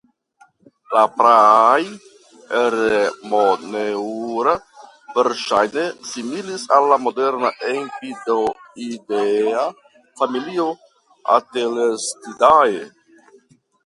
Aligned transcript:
La 0.95 1.01
praaj 1.17 1.81
"Eremoneura" 2.59 4.55
verŝajne 5.19 5.85
similis 6.13 6.65
al 6.79 6.89
la 6.93 6.99
moderna 7.05 7.53
empidoidea 7.75 9.69
familio 10.23 10.69
"Atelestidae". 11.37 12.85